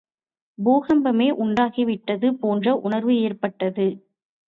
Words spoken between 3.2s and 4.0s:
ஏற்பட்டது.